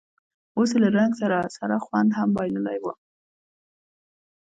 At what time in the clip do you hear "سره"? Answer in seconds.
1.21-1.37, 1.57-1.75